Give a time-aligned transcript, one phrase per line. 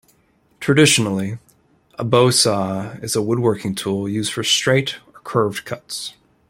[0.59, 1.37] Traditionally,
[1.99, 6.15] a bow saw is a woodworking tool used for straight or curved cuts.